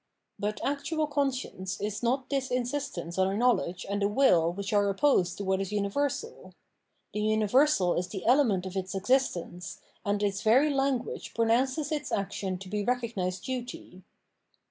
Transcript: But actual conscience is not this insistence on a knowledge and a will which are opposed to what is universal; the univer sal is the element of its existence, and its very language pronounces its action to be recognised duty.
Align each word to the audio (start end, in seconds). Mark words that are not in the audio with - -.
But 0.39 0.59
actual 0.65 1.05
conscience 1.05 1.79
is 1.79 2.01
not 2.01 2.27
this 2.31 2.49
insistence 2.49 3.19
on 3.19 3.27
a 3.27 3.37
knowledge 3.37 3.85
and 3.87 4.01
a 4.01 4.07
will 4.07 4.51
which 4.51 4.73
are 4.73 4.89
opposed 4.89 5.37
to 5.37 5.43
what 5.43 5.61
is 5.61 5.71
universal; 5.71 6.55
the 7.13 7.19
univer 7.19 7.69
sal 7.69 7.93
is 7.93 8.07
the 8.07 8.25
element 8.25 8.65
of 8.65 8.75
its 8.75 8.95
existence, 8.95 9.79
and 10.03 10.23
its 10.23 10.41
very 10.41 10.71
language 10.71 11.35
pronounces 11.35 11.91
its 11.91 12.11
action 12.11 12.57
to 12.57 12.67
be 12.67 12.83
recognised 12.83 13.43
duty. 13.43 14.01